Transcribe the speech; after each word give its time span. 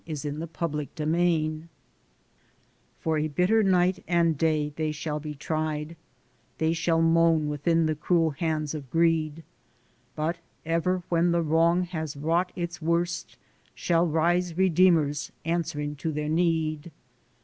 A 0.07 0.09
MYSTERIOUS 0.13 0.87
EVENT 0.99 1.69
For 2.99 3.19
a 3.19 3.27
bitter 3.27 3.61
night 3.61 4.03
and 4.07 4.35
day 4.35 4.73
they 4.75 4.91
shall 4.91 5.19
be 5.19 5.35
tried, 5.35 5.95
They 6.57 6.73
shall 6.73 7.03
moan 7.03 7.47
within 7.49 7.85
the 7.85 7.93
cruel 7.93 8.31
hands 8.31 8.73
of 8.73 8.89
greed; 8.89 9.43
But 10.15 10.39
ever 10.65 11.03
when 11.09 11.31
the 11.31 11.43
wrong 11.43 11.83
has 11.83 12.17
wrought 12.17 12.51
its 12.55 12.81
worst 12.81 13.37
Shall 13.75 14.07
rise 14.07 14.57
Redeemers 14.57 15.31
answering 15.45 15.95
to 15.97 16.11
their 16.11 16.29
need. 16.29 16.89